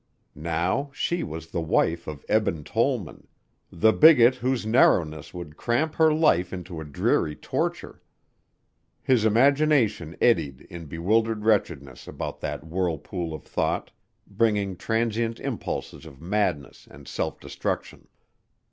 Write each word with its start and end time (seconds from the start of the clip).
Now 0.33 0.89
she 0.95 1.21
was 1.21 1.51
the 1.51 1.61
wife 1.61 2.07
of 2.07 2.25
Eben 2.27 2.63
Tollman, 2.63 3.27
the 3.71 3.93
bigot 3.93 4.33
whose 4.33 4.65
narrowness 4.65 5.31
would 5.31 5.57
cramp 5.57 5.93
her 5.93 6.11
life 6.11 6.51
into 6.51 6.81
a 6.81 6.85
dreary 6.85 7.35
torture. 7.35 8.01
His 9.03 9.25
imagination 9.25 10.17
eddied 10.19 10.61
in 10.71 10.87
bewildered 10.87 11.45
wretchedness 11.45 12.07
about 12.07 12.39
that 12.39 12.63
whirlpool 12.65 13.31
of 13.31 13.43
thought, 13.43 13.91
bringing 14.25 14.75
transient 14.75 15.39
impulses 15.39 16.07
of 16.07 16.19
madness 16.19 16.87
and 16.89 17.07
self 17.07 17.39
destruction. 17.39 18.07